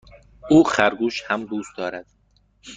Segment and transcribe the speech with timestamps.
[0.49, 2.05] او خرگوش هم دوست دارد.